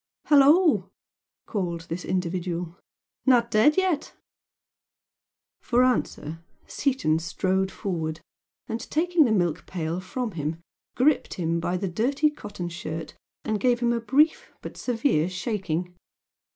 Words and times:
"Hello 0.25 0.51
o!" 0.57 0.89
called 1.45 1.81
this 1.81 2.03
individual. 2.03 2.75
"Not 3.27 3.51
dead 3.51 3.77
yet?" 3.77 4.15
For 5.61 5.83
answer 5.83 6.41
Seaton 6.65 7.19
strode 7.19 7.69
forward 7.69 8.19
and 8.67 8.79
taking 8.89 9.25
the 9.25 9.31
milk 9.31 9.67
pail 9.67 9.99
from 9.99 10.31
him 10.31 10.55
gripped 10.95 11.35
him 11.35 11.59
by 11.59 11.77
the 11.77 11.87
dirty 11.87 12.31
cotton 12.31 12.67
shirt 12.69 13.15
and 13.45 13.59
gave 13.59 13.79
him 13.79 13.93
a 13.93 13.99
brief 14.01 14.51
but 14.63 14.75
severe 14.75 15.29
shaking. 15.29 15.93